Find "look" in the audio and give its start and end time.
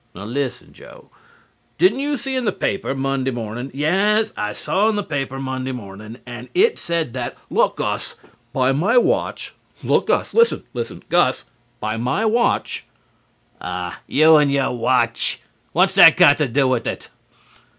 7.51-7.75, 9.83-10.07